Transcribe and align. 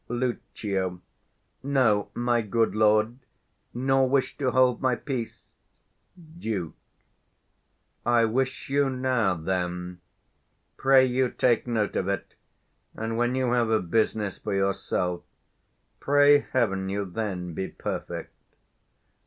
Lucio. 0.09 0.99
No, 1.61 2.09
my 2.15 2.41
good 2.41 2.73
lord; 2.73 3.19
Nor 3.71 4.09
wish'd 4.09 4.39
to 4.39 4.49
hold 4.49 4.81
my 4.81 4.95
peace. 4.95 5.53
Duke. 6.39 6.73
I 8.03 8.25
wish 8.25 8.67
you 8.67 8.89
now, 8.89 9.35
then; 9.35 10.01
Pray 10.75 11.05
you, 11.05 11.29
take 11.29 11.67
note 11.67 11.95
of 11.95 12.07
it: 12.07 12.33
and 12.95 13.15
when 13.15 13.35
you 13.35 13.51
have 13.51 13.69
80 13.69 13.75
A 13.75 13.79
business 13.79 14.37
for 14.39 14.55
yourself, 14.55 15.21
pray 15.99 16.47
heaven 16.51 16.89
you 16.89 17.05
then 17.05 17.53
Be 17.53 17.67
perfect. 17.67 18.33